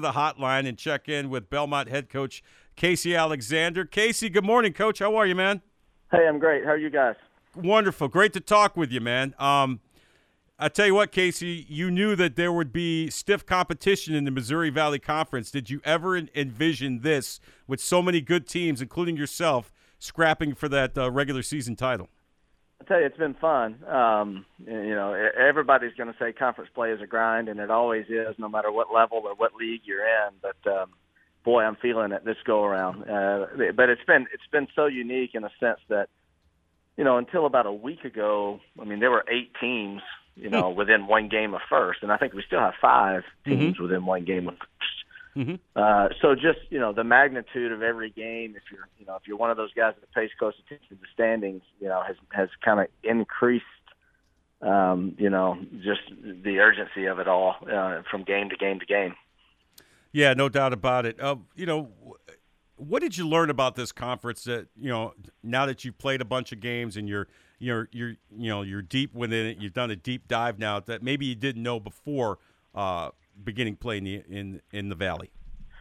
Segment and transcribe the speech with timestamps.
[0.00, 2.40] the hotline and check in with Belmont head coach
[2.76, 3.84] Casey Alexander.
[3.84, 5.00] Casey, good morning, coach.
[5.00, 5.60] How are you, man?
[6.12, 6.64] Hey, I'm great.
[6.64, 7.16] How are you guys?
[7.56, 8.06] Wonderful.
[8.06, 9.34] Great to talk with you, man.
[9.40, 9.80] Um,
[10.56, 14.30] I tell you what, Casey, you knew that there would be stiff competition in the
[14.30, 15.50] Missouri Valley Conference.
[15.50, 20.96] Did you ever envision this with so many good teams, including yourself, scrapping for that
[20.96, 22.08] uh, regular season title?
[22.80, 23.84] I tell you, it's been fun.
[23.86, 28.06] Um, you know, everybody's going to say conference play is a grind, and it always
[28.08, 30.34] is, no matter what level or what league you're in.
[30.40, 30.90] But um,
[31.44, 33.08] boy, I'm feeling it this go around.
[33.08, 36.08] Uh, but it's been it's been so unique in a sense that,
[36.96, 40.02] you know, until about a week ago, I mean, there were eight teams,
[40.36, 43.74] you know, within one game of first, and I think we still have five teams
[43.74, 43.82] mm-hmm.
[43.82, 44.54] within one game of.
[45.36, 45.54] Mm-hmm.
[45.76, 48.54] Uh, so just you know the magnitude of every game.
[48.56, 50.94] If you're you know if you're one of those guys that pays close attention to
[50.96, 53.64] the standings, you know has has kind of increased.
[54.60, 58.86] Um, you know, just the urgency of it all uh, from game to game to
[58.86, 59.14] game.
[60.10, 61.20] Yeah, no doubt about it.
[61.20, 61.90] Uh, you know,
[62.78, 66.24] what did you learn about this conference that you know now that you've played a
[66.24, 69.90] bunch of games and you're you're you're you know you're deep within it, you've done
[69.90, 72.38] a deep dive now that maybe you didn't know before
[72.74, 73.10] uh,
[73.42, 75.30] beginning play in the, in, in the Valley?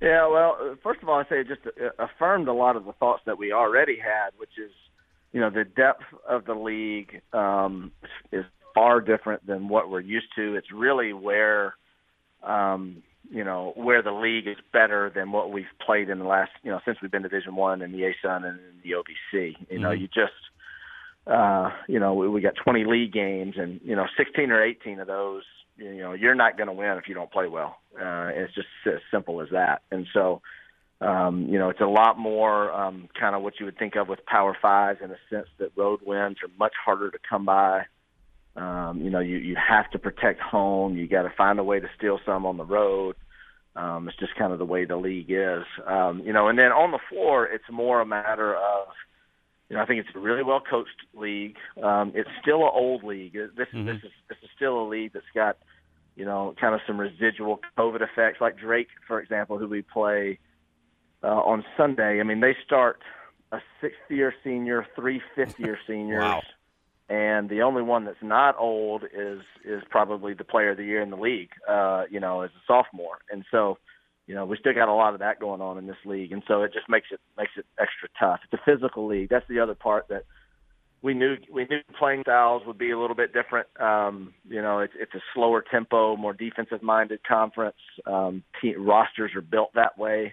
[0.00, 1.62] Yeah, well, first of all, I say it just
[1.98, 4.70] affirmed a lot of the thoughts that we already had, which is,
[5.32, 7.90] you know, the depth of the league um,
[8.30, 10.54] is far different than what we're used to.
[10.54, 11.74] It's really where,
[12.44, 16.52] um, you know, where the league is better than what we've played in the last,
[16.62, 19.32] you know, since we've been Division One and the ASUN and the OVC.
[19.32, 19.82] You mm-hmm.
[19.82, 20.32] know, you just,
[21.26, 25.00] uh, you know, we, we got 20 league games, and you know, 16 or 18
[25.00, 25.42] of those
[25.78, 27.76] you know you're not going to win if you don't play well.
[27.94, 29.82] Uh, it's just as simple as that.
[29.90, 30.42] And so,
[31.00, 34.08] um, you know, it's a lot more um, kind of what you would think of
[34.08, 37.86] with Power Fives in the sense that road wins are much harder to come by.
[38.56, 40.96] Um, you know, you you have to protect home.
[40.96, 43.16] You got to find a way to steal some on the road.
[43.76, 45.62] Um, it's just kind of the way the league is.
[45.86, 48.88] Um, you know, and then on the floor, it's more a matter of
[49.68, 51.56] you know, I think it's a really well coached league.
[51.82, 53.34] Um, it's still an old league.
[53.34, 53.86] This mm-hmm.
[53.86, 55.58] this is this is still a league that's got,
[56.18, 58.40] you know, kind of some residual COVID effects.
[58.40, 60.40] Like Drake, for example, who we play
[61.22, 62.18] uh, on Sunday.
[62.18, 62.98] I mean, they start
[63.52, 66.42] a sixth year senior, three fifth year seniors, wow.
[67.08, 71.00] and the only one that's not old is is probably the player of the year
[71.00, 71.50] in the league.
[71.68, 73.78] Uh, you know, as a sophomore, and so
[74.26, 76.42] you know, we still got a lot of that going on in this league, and
[76.48, 78.40] so it just makes it makes it extra tough.
[78.44, 79.30] It's a physical league.
[79.30, 80.24] That's the other part that
[81.02, 83.68] we knew we knew playing styles would be a little bit different.
[83.80, 87.76] Um, you know, it's it's a slower tempo, more defensive minded conference.
[88.06, 88.42] Um,
[88.76, 90.32] rosters are built that way,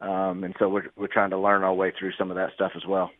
[0.00, 2.72] um, and so we're we're trying to learn our way through some of that stuff
[2.76, 3.10] as well.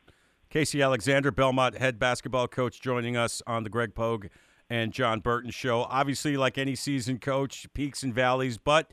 [0.50, 4.26] Casey Alexander, Belmont head basketball coach, joining us on the Greg Pogue
[4.68, 5.82] and John Burton show.
[5.82, 8.90] Obviously, like any season coach, peaks and valleys, but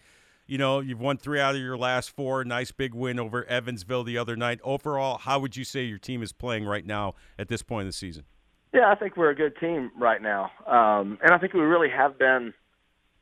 [0.54, 2.46] you know, you've won three out of your last four.
[2.46, 4.60] Nice big win over Evansville the other night.
[4.64, 7.88] Overall, how would you say your team is playing right now at this point in
[7.88, 8.24] the season?
[8.72, 11.90] Yeah, I think we're a good team right now, um, and I think we really
[11.90, 12.54] have been,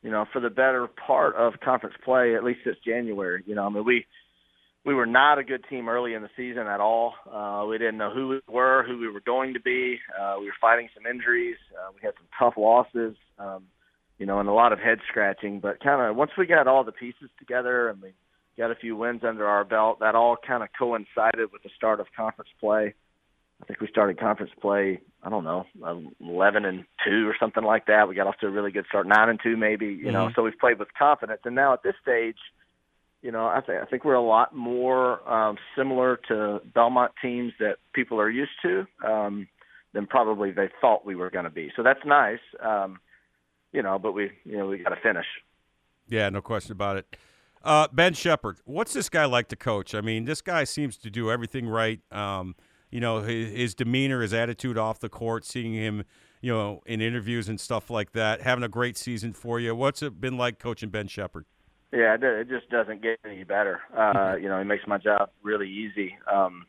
[0.03, 3.43] you know, for the better part of conference play at least since January.
[3.45, 4.05] You know, I mean we
[4.83, 7.13] we were not a good team early in the season at all.
[7.31, 9.99] Uh, we didn't know who we were, who we were going to be.
[10.19, 11.55] Uh, we were fighting some injuries.
[11.79, 13.15] Uh, we had some tough losses.
[13.39, 13.67] Um,
[14.21, 15.59] you know, and a lot of head scratching.
[15.59, 18.13] But kind of once we got all the pieces together and we
[18.55, 21.99] got a few wins under our belt, that all kind of coincided with the start
[21.99, 22.93] of conference play.
[23.59, 25.65] I think we started conference play, I don't know,
[26.21, 28.07] eleven and two or something like that.
[28.07, 29.87] We got off to a really good start, nine and two maybe.
[29.87, 30.13] You mm-hmm.
[30.13, 31.41] know, so we've played with confidence.
[31.43, 32.37] And now at this stage,
[33.23, 37.53] you know, I think I think we're a lot more um, similar to Belmont teams
[37.59, 39.47] that people are used to um,
[39.93, 41.71] than probably they thought we were going to be.
[41.75, 42.39] So that's nice.
[42.63, 42.99] Um,
[43.71, 45.25] you know, but we, you know, we got to finish.
[46.07, 47.15] Yeah, no question about it.
[47.63, 49.93] Uh, ben Sheppard, what's this guy like to coach?
[49.93, 51.99] I mean, this guy seems to do everything right.
[52.11, 52.55] Um,
[52.89, 56.03] you know, his, his, demeanor, his attitude off the court, seeing him,
[56.41, 59.75] you know, in interviews and stuff like that, having a great season for you.
[59.75, 61.45] What's it been like coaching Ben Sheppard?
[61.93, 63.81] Yeah, it just doesn't get any better.
[63.95, 66.17] Uh, you know, he makes my job really easy.
[66.31, 66.65] Um,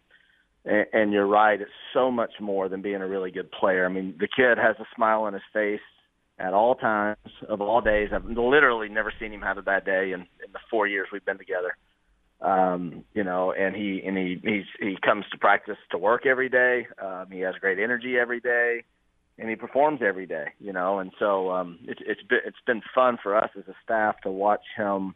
[0.65, 3.87] and, and you're right, it's so much more than being a really good player.
[3.87, 5.81] I mean, the kid has a smile on his face
[6.39, 7.17] at all times
[7.49, 8.11] of all days.
[8.13, 11.25] I've literally never seen him have a bad day in, in the four years we've
[11.25, 11.77] been together.
[12.41, 16.49] Um, you know, and he and he he's he comes to practice to work every
[16.49, 16.89] day.
[17.01, 18.83] Um, he has great energy every day,
[19.39, 20.47] and he performs every day.
[20.59, 23.75] You know, and so um, it's it's been it's been fun for us as a
[23.85, 25.15] staff to watch him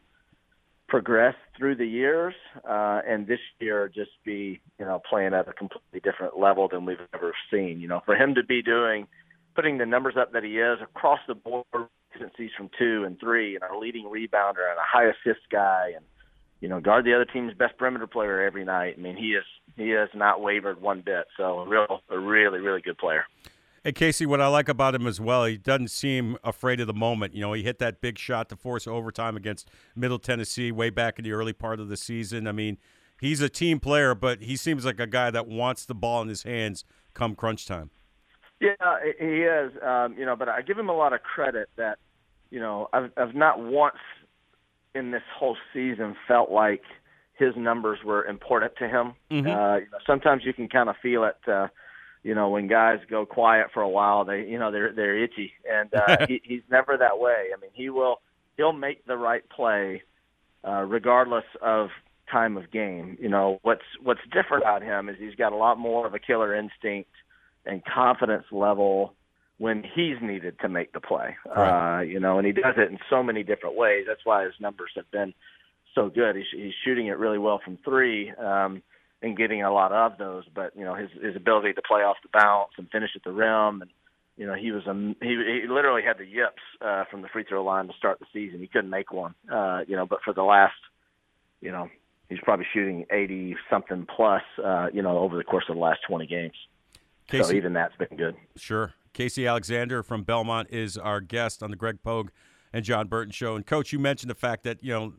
[0.89, 2.35] progress through the years,
[2.65, 6.87] uh, and this year just be you know playing at a completely different level than
[6.87, 7.81] we've ever seen.
[7.81, 9.09] You know, for him to be doing
[9.57, 11.65] putting the numbers up that he is across the board,
[12.13, 16.05] consistencies from two and three, and our leading rebounder and a high assist guy, and
[16.61, 18.95] you know guard the other team's best perimeter player every night.
[18.99, 19.45] I mean, he is
[19.77, 21.27] he has not wavered one bit.
[21.37, 23.25] So a real a really really good player.
[23.83, 26.95] Hey Casey, what I like about him as well, he doesn't seem afraid of the
[26.95, 27.35] moment.
[27.35, 31.19] You know, he hit that big shot to force overtime against Middle Tennessee way back
[31.19, 32.49] in the early part of the season.
[32.49, 32.79] I mean,
[33.21, 36.29] he's a team player, but he seems like a guy that wants the ball in
[36.29, 37.91] his hands come crunch time.
[38.61, 38.75] Yeah,
[39.19, 39.73] he is.
[39.83, 41.99] Um, you know, but I give him a lot of credit that,
[42.51, 43.97] you know, I've, I've not once
[44.95, 46.83] in this whole season felt like
[47.35, 49.13] his numbers were important to him.
[49.31, 49.47] Mm-hmm.
[49.47, 51.37] Uh, you know, sometimes you can kind of feel it.
[51.47, 51.69] Uh,
[52.23, 55.53] you know, when guys go quiet for a while, they, you know, they're they're itchy,
[55.71, 57.49] and uh, he, he's never that way.
[57.57, 58.21] I mean, he will
[58.57, 60.03] he'll make the right play,
[60.67, 61.91] uh, regardless of
[62.31, 63.19] time of game.
[63.21, 66.19] You know, what's what's different about him is he's got a lot more of a
[66.19, 67.11] killer instinct
[67.67, 69.15] and confidence level
[69.59, 71.37] when he's needed to make the play.
[71.47, 71.99] Right.
[71.99, 74.05] Uh, you know, and he does it in so many different ways.
[74.07, 75.33] That's why his numbers have been
[75.95, 76.37] so good.
[76.37, 78.31] He's, he's shooting it really well from three.
[78.33, 78.83] Um,
[79.23, 80.45] and getting a lot of those.
[80.55, 83.33] But you know his his ability to play off the bounce and finish at the
[83.33, 83.91] rim, and
[84.37, 87.45] you know he was a he he literally had the yips uh, from the free
[87.45, 88.61] throw line to start the season.
[88.61, 89.35] He couldn't make one.
[89.51, 90.75] Uh, you know, but for the last,
[91.61, 91.89] you know,
[92.29, 94.43] he's probably shooting eighty something plus.
[94.63, 96.57] Uh, you know, over the course of the last twenty games.
[97.29, 98.37] Casey, so even that's been good.
[98.57, 98.95] Sure.
[99.13, 102.31] Casey Alexander from Belmont is our guest on the Greg Pogue
[102.73, 103.57] and John Burton show.
[103.57, 105.15] And coach, you mentioned the fact that you know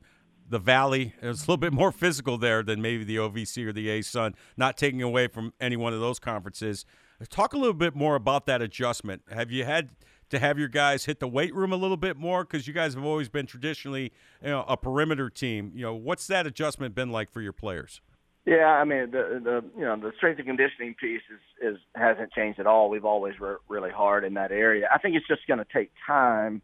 [0.50, 3.88] the Valley is a little bit more physical there than maybe the OVC or the
[3.88, 6.86] ASUN, not taking away from any one of those conferences.
[7.30, 9.24] Talk a little bit more about that adjustment.
[9.32, 9.90] Have you had
[10.30, 12.94] to have your guys hit the weight room a little bit more because you guys
[12.94, 14.12] have always been traditionally
[14.42, 15.72] you know, a perimeter team?
[15.74, 18.02] You know, what's that adjustment been like for your players?
[18.48, 22.32] Yeah, I mean the the you know the strength and conditioning piece is is hasn't
[22.32, 22.90] changed at all.
[22.90, 24.88] We've always worked really hard in that area.
[24.94, 26.62] I think it's just going to take time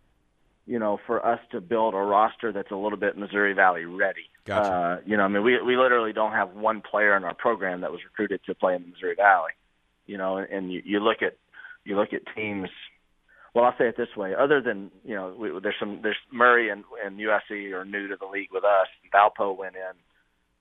[0.65, 4.29] you know, for us to build a roster that's a little bit Missouri Valley ready.
[4.45, 4.69] Gotcha.
[4.69, 7.81] Uh, you know, I mean, we we literally don't have one player in our program
[7.81, 9.51] that was recruited to play in the Missouri Valley.
[10.05, 11.37] You know, and you, you look at
[11.83, 12.69] you look at teams.
[13.53, 16.69] Well, I'll say it this way: other than you know, we, there's some there's Murray
[16.69, 18.87] and and UIC are new to the league with us.
[19.13, 19.95] Valpo went in,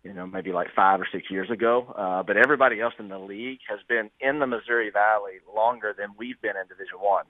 [0.03, 1.95] you know, maybe like five or six years ago.
[1.97, 6.09] Uh, but everybody else in the league has been in the Missouri Valley longer than
[6.17, 7.25] we've been in Division One,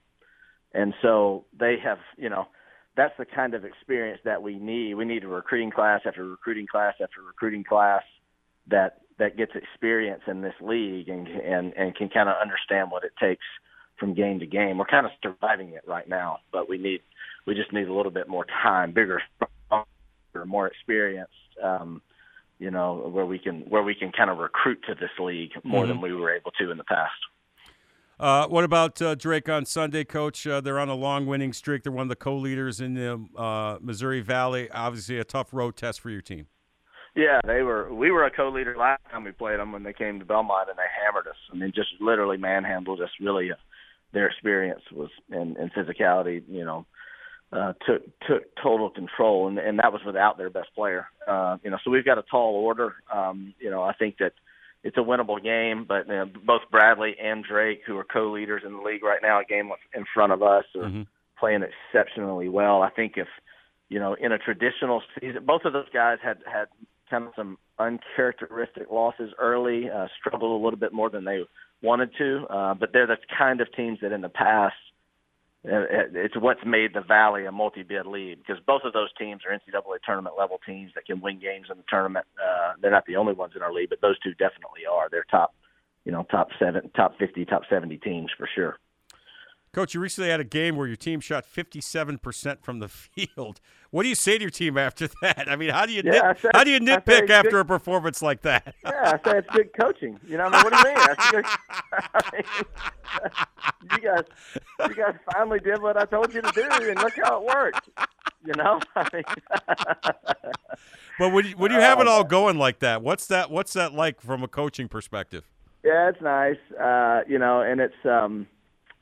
[0.73, 2.49] and so they have, you know
[2.97, 4.95] that's the kind of experience that we need.
[4.95, 8.03] We need a recruiting class after recruiting class after recruiting class
[8.69, 13.05] that that gets experience in this league and and and can kind of understand what
[13.05, 13.45] it takes
[13.99, 14.79] from game to game.
[14.79, 17.01] We're kind of surviving it right now, but we need
[17.47, 19.23] we just need a little bit more time, bigger,
[19.67, 21.33] stronger, more experienced.
[21.63, 22.03] Um,
[22.62, 25.82] you know, where we can where we can kind of recruit to this league more
[25.82, 25.88] mm-hmm.
[25.88, 27.11] than we were able to in the past.
[28.20, 30.47] Uh, what about uh, Drake on Sunday, Coach?
[30.47, 31.82] Uh, they're on a long winning streak.
[31.82, 34.70] They're one of the co-leaders in the uh, Missouri Valley.
[34.70, 36.47] Obviously, a tough road test for your team.
[37.17, 37.93] Yeah, they were.
[37.93, 40.79] We were a co-leader last time we played them when they came to Belmont, and
[40.79, 41.37] they hammered us.
[41.53, 43.11] I mean, just literally manhandled us.
[43.20, 43.56] Really, uh,
[44.12, 46.43] their experience was and, and physicality.
[46.49, 46.87] You know,
[47.52, 51.06] uh, took took total control, and, and that was without their best player.
[51.26, 52.94] Uh, you know, so we've got a tall order.
[53.12, 54.32] Um, you know, I think that
[54.82, 58.72] it's a winnable game, but you know, both Bradley and Drake, who are co-leaders in
[58.72, 61.02] the league right now, a game in front of us, are mm-hmm.
[61.38, 62.82] playing exceptionally well.
[62.82, 63.28] I think if
[63.88, 66.69] you know, in a traditional season, both of those guys had had
[67.10, 71.42] kind of some uncharacteristic losses early, uh, struggled a little bit more than they
[71.82, 74.76] wanted to, uh, but they're the kind of teams that in the past
[75.64, 79.99] it's what's made the Valley a multi-bid league because both of those teams are NCAA
[80.04, 82.26] tournament level teams that can win games in the tournament.
[82.37, 85.09] Uh, they're not the only ones in our league, but those two definitely are.
[85.09, 85.54] They're top,
[86.04, 88.78] you know, top seven, top fifty, top seventy teams for sure.
[89.73, 93.59] Coach, you recently had a game where your team shot 57% from the field.
[93.91, 95.47] What do you say to your team after that?
[95.49, 97.61] I mean, how do you yeah, nit, said, how do you nitpick after good.
[97.61, 98.75] a performance like that?
[98.85, 100.21] Yeah, I say it's good coaching.
[100.26, 101.45] You know, I mean, what do you mean?
[102.14, 102.45] I mean,
[103.93, 104.25] you guys,
[104.88, 107.88] you guys finally did what I told you to do, and look how it worked.
[108.45, 109.23] You know, I mean,
[111.19, 113.50] but when you, when you have it all going like that, what's that?
[113.50, 115.49] What's that like from a coaching perspective?
[115.83, 116.59] Yeah, it's nice.
[116.79, 118.47] Uh, you know, and it's um,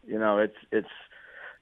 [0.07, 0.88] you know, it's it's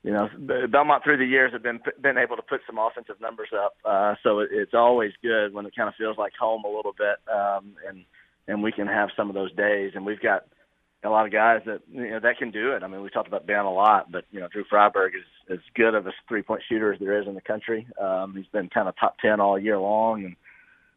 [0.05, 0.29] you know,
[0.69, 4.15] Belmont through the years have been been able to put some offensive numbers up, uh,
[4.23, 7.17] so it, it's always good when it kind of feels like home a little bit,
[7.33, 8.05] um, and
[8.47, 10.45] and we can have some of those days, and we've got
[11.05, 12.83] a lot of guys that you know that can do it.
[12.83, 15.59] I mean, we talked about Ben a lot, but you know, Drew Friberg is as
[15.75, 17.87] good of a three point shooter as there is in the country.
[18.01, 20.37] Um, he's been kind of top ten all year long, and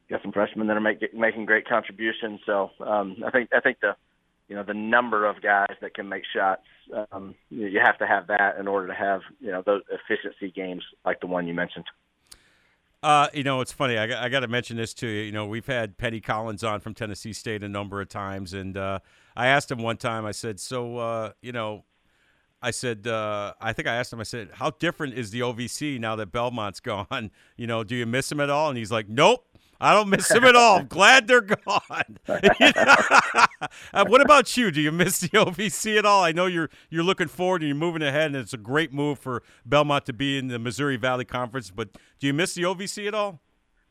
[0.10, 2.40] got some freshmen that are make, making great contributions.
[2.46, 3.96] So um, I think I think the
[4.52, 6.64] you know the number of guys that can make shots.
[7.14, 10.84] Um, you have to have that in order to have you know those efficiency games
[11.06, 11.86] like the one you mentioned.
[13.02, 13.98] Uh, you know, it's funny.
[13.98, 15.22] I I got to mention this to you.
[15.22, 18.76] You know, we've had Penny Collins on from Tennessee State a number of times, and
[18.76, 19.00] uh,
[19.38, 20.26] I asked him one time.
[20.26, 21.86] I said, "So, uh, you know,
[22.62, 24.20] I said, uh, I think I asked him.
[24.20, 27.32] I said, how different is the OVC now that Belmont's gone?
[27.56, 29.46] You know, do you miss him at all?" And he's like, "Nope."
[29.82, 30.78] I don't miss them at all.
[30.78, 32.20] I'm glad they're gone.
[32.28, 34.70] uh, what about you?
[34.70, 36.24] Do you miss the OVC at all?
[36.24, 39.18] I know you're you're looking forward and you're moving ahead, and it's a great move
[39.18, 41.72] for Belmont to be in the Missouri Valley Conference.
[41.72, 43.42] But do you miss the OVC at all?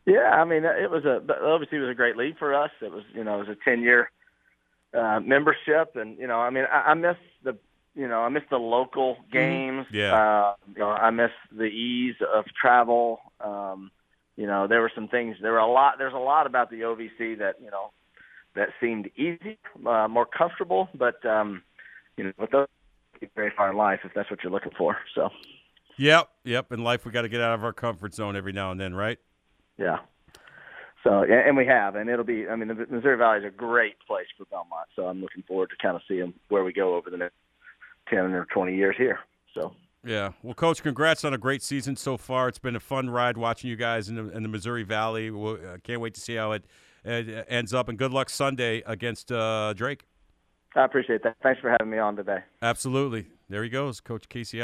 [0.07, 2.71] Yeah, I mean, it was a OVC was a great league for us.
[2.81, 4.13] It was you know it was a ten year
[4.95, 7.57] uh, membership, and you know I mean I, I miss the
[7.97, 9.33] you know I miss the local mm-hmm.
[9.33, 9.87] games.
[9.93, 13.21] Yeah, uh, you know I miss the ease of travel.
[13.41, 13.91] Um,
[14.37, 15.37] you know, there were some things.
[15.41, 15.95] There were a lot.
[15.99, 17.91] There's a lot about the OVC that you know
[18.55, 20.89] that seemed easy, uh, more comfortable.
[20.95, 21.63] But um,
[22.17, 22.69] you know, with those,
[23.35, 24.97] very far in life if that's what you're looking for.
[25.15, 25.31] So.
[25.99, 26.73] Yep, yep.
[26.73, 28.95] In life, we got to get out of our comfort zone every now and then,
[28.95, 29.19] right?
[29.77, 29.99] Yeah.
[31.05, 32.47] So, and we have, and it'll be.
[32.49, 34.89] I mean, the Missouri Valley is a great place for Belmont.
[34.97, 37.35] So, I'm looking forward to kind of seeing where we go over the next
[38.09, 39.19] ten or twenty years here.
[39.55, 39.73] So.
[40.05, 40.33] Yeah.
[40.43, 42.49] Well, Coach, congrats on a great season so far.
[42.49, 45.31] It's been a fun ride watching you guys in the, in the Missouri Valley.
[45.31, 46.65] We'll, uh, can't wait to see how it,
[47.05, 47.89] it, ends up.
[47.89, 50.07] And good luck Sunday against uh, Drake.
[50.75, 51.37] I appreciate that.
[51.43, 52.39] Thanks for having me on today.
[52.63, 53.27] Absolutely.
[53.49, 54.59] There he goes, Coach Casey.